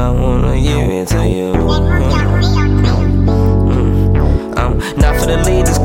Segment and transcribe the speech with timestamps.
[0.00, 1.52] I wanna give it to you.
[3.64, 4.56] Mm.
[4.56, 5.77] I'm not for the leaders.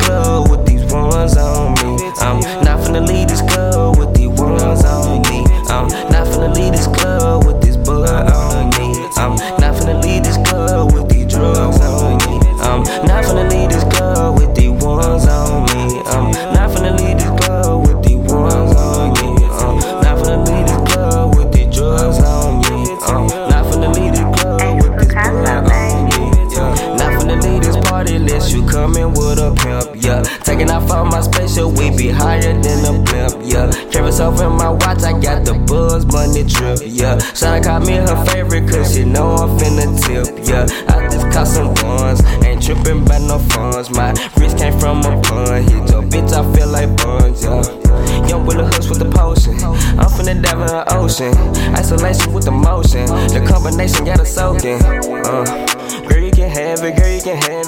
[30.44, 33.72] Taking off on my spaceship, we be higher than a blimp, yeah.
[33.90, 37.18] Travis over my watch, I got the buzz money trip, yeah.
[37.34, 40.68] Shawty call me her favorite, cause she know I'm finna tip, yeah.
[40.94, 43.90] I just caught some ones, ain't tripping by no funds.
[43.90, 48.28] My wrist came from a bun, hit your bitch, I feel like buns, yeah.
[48.28, 49.54] Young Willie Hooks with the potion.
[49.98, 51.34] I'm finna dive in the ocean.
[51.76, 53.06] Isolation with the motion.
[53.06, 54.82] The combination got us soaking.
[54.84, 55.73] Uh,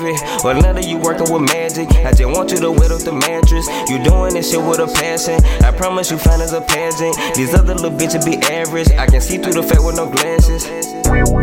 [0.07, 0.43] it.
[0.43, 1.89] Well, none of you working with magic.
[2.05, 3.67] I just want you to wet up the mattress.
[3.89, 5.43] You doing this shit with a passion.
[5.65, 7.15] I promise you, fine as a pageant.
[7.35, 8.91] These other little bitches be average.
[8.91, 10.65] I can see through the fake with no glasses.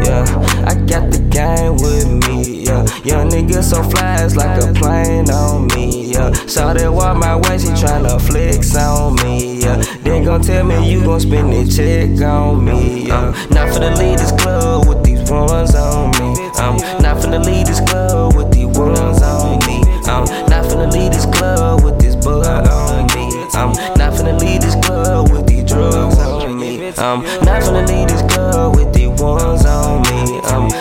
[0.04, 0.24] Yeah,
[0.66, 2.64] I got the game with me.
[2.64, 6.12] Yeah, young nigga so fly, it's like a plane on me.
[6.12, 9.60] Yeah, saw that walk my way, she tryna flex on me.
[9.60, 13.08] Yeah, then gon' tell me you gon' spend the check on me.
[13.08, 16.50] Yeah, not finna lead this club with these ones on me.
[16.56, 18.21] I'm not finna lead this club
[23.62, 26.88] I'm not finna leave this club with these drugs on me.
[26.98, 30.40] I'm not finna leave this club with these ones on me.
[30.46, 30.71] I'm